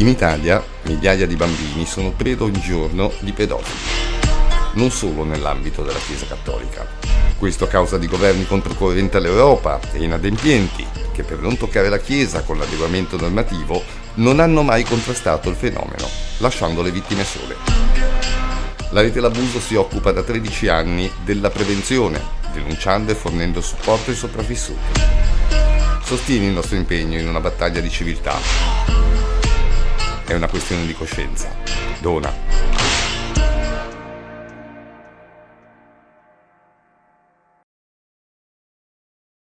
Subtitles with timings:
[0.00, 3.78] In Italia migliaia di bambini sono preso ogni giorno di pedofili,
[4.72, 6.86] non solo nell'ambito della Chiesa Cattolica.
[7.36, 12.40] Questo a causa di governi controcorrenti all'Europa e inadempienti che per non toccare la Chiesa
[12.44, 13.82] con l'adeguamento normativo
[14.14, 16.08] non hanno mai contrastato il fenomeno,
[16.38, 17.56] lasciando le vittime sole.
[18.92, 22.22] La rete L'abuso si occupa da 13 anni della prevenzione,
[22.54, 24.98] denunciando e fornendo supporto ai sopravvissuti.
[26.02, 28.80] Sostieni il nostro impegno in una battaglia di civiltà
[30.30, 31.52] è una questione di coscienza.
[31.98, 32.49] Dona